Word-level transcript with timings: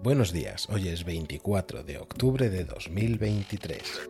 Buenos 0.00 0.32
días, 0.32 0.68
hoy 0.70 0.86
es 0.86 1.04
24 1.04 1.82
de 1.82 1.98
octubre 1.98 2.48
de 2.48 2.64
2023. 2.64 4.08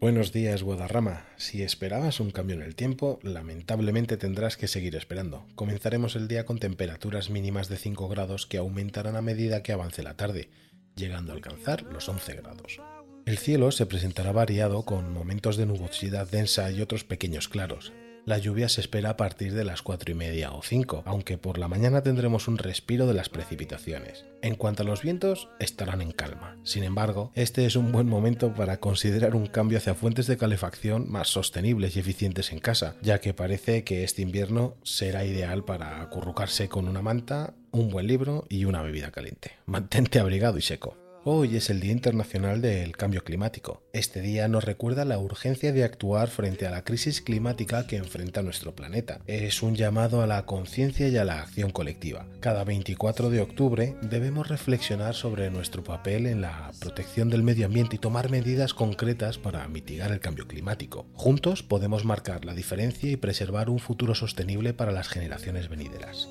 Buenos 0.00 0.32
días, 0.32 0.64
Guadarrama. 0.64 1.24
Si 1.36 1.62
esperabas 1.62 2.18
un 2.18 2.32
cambio 2.32 2.56
en 2.56 2.62
el 2.62 2.74
tiempo, 2.74 3.20
lamentablemente 3.22 4.16
tendrás 4.16 4.56
que 4.56 4.66
seguir 4.66 4.96
esperando. 4.96 5.46
Comenzaremos 5.54 6.16
el 6.16 6.26
día 6.26 6.44
con 6.44 6.58
temperaturas 6.58 7.30
mínimas 7.30 7.68
de 7.68 7.76
5 7.76 8.08
grados 8.08 8.46
que 8.46 8.58
aumentarán 8.58 9.14
a 9.14 9.22
medida 9.22 9.62
que 9.62 9.72
avance 9.72 10.02
la 10.02 10.16
tarde, 10.16 10.50
llegando 10.96 11.32
a 11.32 11.36
alcanzar 11.36 11.82
los 11.84 12.08
11 12.08 12.34
grados. 12.34 12.80
El 13.26 13.38
cielo 13.38 13.70
se 13.70 13.86
presentará 13.86 14.32
variado 14.32 14.82
con 14.82 15.12
momentos 15.12 15.56
de 15.56 15.66
nubosidad 15.66 16.28
densa 16.28 16.70
y 16.70 16.82
otros 16.82 17.04
pequeños 17.04 17.48
claros. 17.48 17.92
La 18.26 18.38
lluvia 18.38 18.70
se 18.70 18.80
espera 18.80 19.10
a 19.10 19.16
partir 19.18 19.52
de 19.52 19.64
las 19.64 19.82
4 19.82 20.10
y 20.10 20.14
media 20.14 20.52
o 20.52 20.62
5, 20.62 21.02
aunque 21.04 21.36
por 21.36 21.58
la 21.58 21.68
mañana 21.68 22.02
tendremos 22.02 22.48
un 22.48 22.56
respiro 22.56 23.06
de 23.06 23.12
las 23.12 23.28
precipitaciones. 23.28 24.24
En 24.40 24.54
cuanto 24.54 24.82
a 24.82 24.86
los 24.86 25.02
vientos, 25.02 25.50
estarán 25.58 26.00
en 26.00 26.12
calma. 26.12 26.56
Sin 26.62 26.84
embargo, 26.84 27.32
este 27.34 27.66
es 27.66 27.76
un 27.76 27.92
buen 27.92 28.06
momento 28.06 28.54
para 28.54 28.78
considerar 28.78 29.34
un 29.34 29.46
cambio 29.46 29.76
hacia 29.76 29.94
fuentes 29.94 30.26
de 30.26 30.38
calefacción 30.38 31.10
más 31.10 31.28
sostenibles 31.28 31.96
y 31.96 32.00
eficientes 32.00 32.50
en 32.50 32.60
casa, 32.60 32.96
ya 33.02 33.20
que 33.20 33.34
parece 33.34 33.84
que 33.84 34.04
este 34.04 34.22
invierno 34.22 34.76
será 34.82 35.26
ideal 35.26 35.64
para 35.64 36.00
acurrucarse 36.00 36.70
con 36.70 36.88
una 36.88 37.02
manta, 37.02 37.52
un 37.72 37.90
buen 37.90 38.06
libro 38.06 38.46
y 38.48 38.64
una 38.64 38.80
bebida 38.80 39.10
caliente. 39.10 39.52
Mantente 39.66 40.18
abrigado 40.18 40.56
y 40.56 40.62
seco. 40.62 41.03
Hoy 41.26 41.56
es 41.56 41.70
el 41.70 41.80
Día 41.80 41.92
Internacional 41.92 42.60
del 42.60 42.98
Cambio 42.98 43.24
Climático. 43.24 43.82
Este 43.94 44.20
día 44.20 44.46
nos 44.46 44.62
recuerda 44.62 45.06
la 45.06 45.18
urgencia 45.18 45.72
de 45.72 45.82
actuar 45.82 46.28
frente 46.28 46.66
a 46.66 46.70
la 46.70 46.84
crisis 46.84 47.22
climática 47.22 47.86
que 47.86 47.96
enfrenta 47.96 48.42
nuestro 48.42 48.74
planeta. 48.74 49.22
Es 49.26 49.62
un 49.62 49.74
llamado 49.74 50.20
a 50.20 50.26
la 50.26 50.44
conciencia 50.44 51.08
y 51.08 51.16
a 51.16 51.24
la 51.24 51.40
acción 51.40 51.70
colectiva. 51.70 52.26
Cada 52.40 52.62
24 52.64 53.30
de 53.30 53.40
octubre 53.40 53.96
debemos 54.02 54.48
reflexionar 54.48 55.14
sobre 55.14 55.48
nuestro 55.48 55.82
papel 55.82 56.26
en 56.26 56.42
la 56.42 56.70
protección 56.78 57.30
del 57.30 57.42
medio 57.42 57.64
ambiente 57.64 57.96
y 57.96 58.00
tomar 58.00 58.30
medidas 58.30 58.74
concretas 58.74 59.38
para 59.38 59.66
mitigar 59.66 60.12
el 60.12 60.20
cambio 60.20 60.46
climático. 60.46 61.06
Juntos 61.14 61.62
podemos 61.62 62.04
marcar 62.04 62.44
la 62.44 62.52
diferencia 62.52 63.10
y 63.10 63.16
preservar 63.16 63.70
un 63.70 63.78
futuro 63.78 64.14
sostenible 64.14 64.74
para 64.74 64.92
las 64.92 65.08
generaciones 65.08 65.70
venideras. 65.70 66.28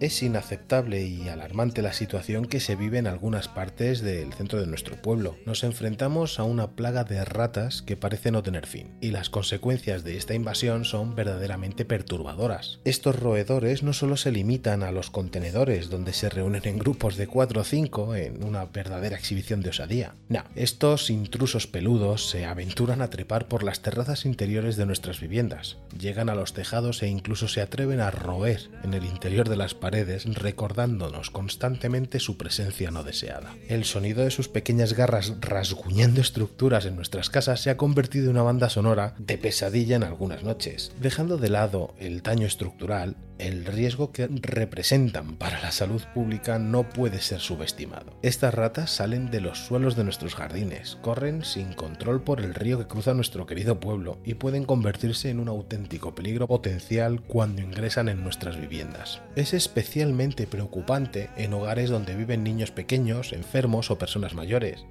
Es 0.00 0.20
inaceptable 0.22 1.06
y 1.06 1.28
alarmante 1.28 1.80
la 1.80 1.92
situación 1.92 2.46
que 2.46 2.58
se 2.58 2.74
vive 2.74 2.98
en 2.98 3.06
algunas 3.06 3.46
partes 3.46 4.00
del 4.00 4.32
centro 4.32 4.60
de 4.60 4.66
nuestro 4.66 4.96
pueblo. 4.96 5.36
Nos 5.46 5.62
enfrentamos 5.62 6.40
a 6.40 6.42
una 6.42 6.72
plaga 6.72 7.04
de 7.04 7.24
ratas 7.24 7.82
que 7.82 7.96
parece 7.96 8.32
no 8.32 8.42
tener 8.42 8.66
fin, 8.66 8.96
y 9.00 9.12
las 9.12 9.30
consecuencias 9.30 10.02
de 10.02 10.16
esta 10.16 10.34
invasión 10.34 10.84
son 10.84 11.14
verdaderamente 11.14 11.84
perturbadoras. 11.84 12.80
Estos 12.84 13.18
roedores 13.18 13.84
no 13.84 13.92
solo 13.92 14.16
se 14.16 14.32
limitan 14.32 14.82
a 14.82 14.90
los 14.90 15.10
contenedores 15.10 15.88
donde 15.88 16.12
se 16.12 16.28
reúnen 16.28 16.62
en 16.64 16.78
grupos 16.78 17.16
de 17.16 17.28
4 17.28 17.60
o 17.60 17.64
5 17.64 18.16
en 18.16 18.42
una 18.42 18.64
verdadera 18.64 19.16
exhibición 19.16 19.60
de 19.60 19.70
osadía. 19.70 20.16
No, 20.28 20.42
estos 20.56 21.10
intrusos 21.10 21.68
peludos 21.68 22.28
se 22.28 22.44
aventuran 22.44 23.02
a 23.02 23.10
trepar 23.10 23.46
por 23.46 23.62
las 23.62 23.82
terrazas 23.82 24.26
interiores 24.26 24.76
de 24.76 24.86
nuestras 24.86 25.20
viviendas, 25.20 25.76
llegan 25.96 26.28
a 26.28 26.34
los 26.34 26.54
tejados 26.54 27.04
e 27.04 27.08
incluso 27.08 27.46
se 27.46 27.60
atreven 27.60 28.00
a 28.00 28.10
roer 28.10 28.68
en 28.82 28.94
el 28.94 29.04
interior 29.04 29.48
de 29.48 29.56
las 29.56 29.74
paredes 29.74 29.91
recordándonos 29.92 31.30
constantemente 31.30 32.18
su 32.18 32.36
presencia 32.38 32.90
no 32.90 33.04
deseada. 33.04 33.54
El 33.68 33.84
sonido 33.84 34.24
de 34.24 34.30
sus 34.30 34.48
pequeñas 34.48 34.94
garras 34.94 35.34
rasguñando 35.40 36.20
estructuras 36.20 36.86
en 36.86 36.96
nuestras 36.96 37.30
casas 37.30 37.60
se 37.60 37.70
ha 37.70 37.76
convertido 37.76 38.24
en 38.24 38.32
una 38.32 38.42
banda 38.42 38.70
sonora 38.70 39.14
de 39.18 39.38
pesadilla 39.38 39.96
en 39.96 40.04
algunas 40.04 40.42
noches. 40.42 40.92
Dejando 41.00 41.36
de 41.36 41.50
lado 41.50 41.94
el 41.98 42.22
daño 42.22 42.46
estructural, 42.46 43.16
el 43.38 43.64
riesgo 43.64 44.12
que 44.12 44.28
representan 44.28 45.36
para 45.36 45.60
la 45.60 45.72
salud 45.72 46.00
pública 46.14 46.60
no 46.60 46.88
puede 46.88 47.20
ser 47.20 47.40
subestimado. 47.40 48.16
Estas 48.22 48.54
ratas 48.54 48.90
salen 48.90 49.30
de 49.30 49.40
los 49.40 49.58
suelos 49.58 49.96
de 49.96 50.04
nuestros 50.04 50.36
jardines, 50.36 50.96
corren 51.02 51.44
sin 51.44 51.72
control 51.72 52.22
por 52.22 52.40
el 52.40 52.54
río 52.54 52.78
que 52.78 52.86
cruza 52.86 53.14
nuestro 53.14 53.46
querido 53.46 53.80
pueblo 53.80 54.18
y 54.24 54.34
pueden 54.34 54.64
convertirse 54.64 55.28
en 55.30 55.40
un 55.40 55.48
auténtico 55.48 56.14
peligro 56.14 56.46
potencial 56.46 57.20
cuando 57.22 57.62
ingresan 57.62 58.08
en 58.08 58.22
nuestras 58.22 58.60
viviendas. 58.60 59.20
Es 59.34 59.54
especialmente 59.72 60.46
preocupante 60.46 61.30
en 61.38 61.54
hogares 61.54 61.88
donde 61.88 62.14
viven 62.14 62.44
niños 62.44 62.70
pequeños, 62.70 63.32
enfermos 63.32 63.90
o 63.90 63.96
personas 63.96 64.34
mayores, 64.34 64.84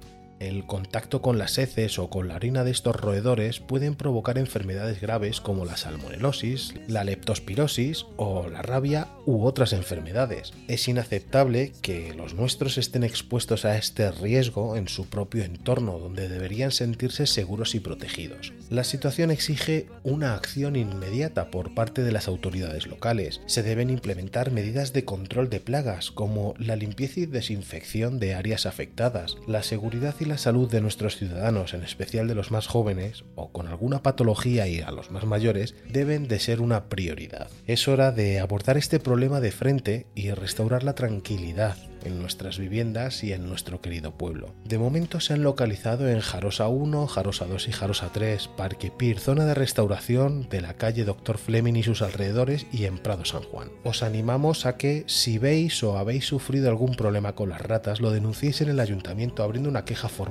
el 0.48 0.66
contacto 0.66 1.22
con 1.22 1.38
las 1.38 1.58
heces 1.58 1.98
o 1.98 2.10
con 2.10 2.28
la 2.28 2.36
orina 2.36 2.64
de 2.64 2.70
estos 2.70 2.96
roedores 2.96 3.60
pueden 3.60 3.94
provocar 3.94 4.38
enfermedades 4.38 5.00
graves 5.00 5.40
como 5.40 5.64
la 5.64 5.76
salmonelosis, 5.76 6.74
la 6.88 7.04
leptospirosis 7.04 8.06
o 8.16 8.48
la 8.48 8.62
rabia 8.62 9.08
u 9.26 9.44
otras 9.44 9.72
enfermedades. 9.72 10.52
Es 10.68 10.88
inaceptable 10.88 11.72
que 11.82 12.14
los 12.14 12.34
nuestros 12.34 12.78
estén 12.78 13.04
expuestos 13.04 13.64
a 13.64 13.76
este 13.76 14.10
riesgo 14.10 14.76
en 14.76 14.88
su 14.88 15.06
propio 15.06 15.44
entorno, 15.44 15.98
donde 15.98 16.28
deberían 16.28 16.72
sentirse 16.72 17.26
seguros 17.26 17.74
y 17.74 17.80
protegidos. 17.80 18.52
La 18.70 18.84
situación 18.84 19.30
exige 19.30 19.86
una 20.02 20.34
acción 20.34 20.76
inmediata 20.76 21.50
por 21.50 21.74
parte 21.74 22.02
de 22.02 22.12
las 22.12 22.28
autoridades 22.28 22.86
locales. 22.86 23.40
Se 23.46 23.62
deben 23.62 23.90
implementar 23.90 24.50
medidas 24.50 24.92
de 24.92 25.04
control 25.04 25.50
de 25.50 25.60
plagas 25.60 26.10
como 26.10 26.54
la 26.58 26.76
limpieza 26.76 27.20
y 27.20 27.26
desinfección 27.26 28.18
de 28.18 28.34
áreas 28.34 28.66
afectadas, 28.66 29.36
la 29.46 29.62
seguridad 29.62 30.14
y 30.20 30.24
la 30.32 30.38
salud 30.38 30.70
de 30.70 30.80
nuestros 30.80 31.18
ciudadanos, 31.18 31.74
en 31.74 31.82
especial 31.82 32.26
de 32.26 32.34
los 32.34 32.50
más 32.50 32.66
jóvenes 32.66 33.22
o 33.34 33.52
con 33.52 33.68
alguna 33.68 34.02
patología 34.02 34.66
y 34.66 34.80
a 34.80 34.90
los 34.90 35.10
más 35.10 35.26
mayores, 35.26 35.74
deben 35.90 36.26
de 36.26 36.38
ser 36.38 36.62
una 36.62 36.88
prioridad. 36.88 37.50
Es 37.66 37.86
hora 37.86 38.12
de 38.12 38.40
abordar 38.40 38.78
este 38.78 38.98
problema 38.98 39.40
de 39.40 39.52
frente 39.52 40.06
y 40.14 40.30
restaurar 40.30 40.84
la 40.84 40.94
tranquilidad 40.94 41.76
en 42.04 42.20
nuestras 42.20 42.58
viviendas 42.58 43.22
y 43.24 43.32
en 43.32 43.48
nuestro 43.48 43.80
querido 43.80 44.12
pueblo. 44.16 44.54
De 44.64 44.78
momento 44.78 45.20
se 45.20 45.34
han 45.34 45.42
localizado 45.42 46.08
en 46.08 46.20
Jarosa 46.20 46.66
1, 46.68 47.06
Jarosa 47.06 47.44
2 47.46 47.68
y 47.68 47.72
Jarosa 47.72 48.10
3, 48.12 48.48
Parque 48.56 48.90
Pir, 48.90 49.20
zona 49.20 49.44
de 49.44 49.54
restauración 49.54 50.48
de 50.48 50.60
la 50.62 50.74
calle 50.74 51.04
Doctor 51.04 51.38
Fleming 51.38 51.74
y 51.74 51.82
sus 51.82 52.02
alrededores 52.02 52.66
y 52.72 52.86
en 52.86 52.98
Prado 52.98 53.24
San 53.24 53.42
Juan. 53.42 53.70
Os 53.84 54.02
animamos 54.02 54.66
a 54.66 54.76
que 54.76 55.04
si 55.06 55.38
veis 55.38 55.82
o 55.82 55.98
habéis 55.98 56.26
sufrido 56.26 56.68
algún 56.68 56.94
problema 56.94 57.34
con 57.34 57.50
las 57.50 57.60
ratas, 57.60 58.00
lo 58.00 58.10
denunciéis 58.10 58.60
en 58.60 58.68
el 58.68 58.80
ayuntamiento 58.80 59.42
abriendo 59.42 59.68
una 59.68 59.84
queja 59.84 60.08
formal 60.08 60.21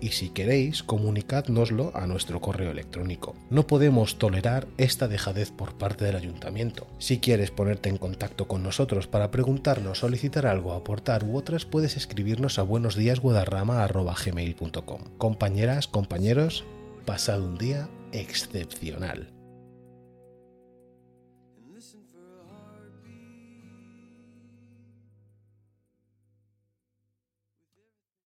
y 0.00 0.08
si 0.08 0.28
queréis 0.28 0.82
comunicádnoslo 0.82 1.92
a 1.94 2.06
nuestro 2.06 2.40
correo 2.40 2.70
electrónico. 2.70 3.34
No 3.50 3.66
podemos 3.66 4.18
tolerar 4.18 4.66
esta 4.76 5.08
dejadez 5.08 5.50
por 5.50 5.74
parte 5.74 6.04
del 6.04 6.16
ayuntamiento. 6.16 6.86
Si 6.98 7.18
quieres 7.18 7.50
ponerte 7.50 7.88
en 7.88 7.98
contacto 7.98 8.46
con 8.46 8.62
nosotros 8.62 9.06
para 9.06 9.30
preguntarnos, 9.30 9.98
solicitar 9.98 10.46
algo, 10.46 10.72
aportar 10.72 11.24
u 11.24 11.36
otras, 11.36 11.64
puedes 11.64 11.96
escribirnos 11.96 12.58
a 12.58 12.62
buenosdíasguadarrama.com. 12.62 15.00
Compañeras, 15.18 15.88
compañeros, 15.88 16.64
pasad 17.04 17.42
un 17.42 17.58
día 17.58 17.88
excepcional. 18.12 19.32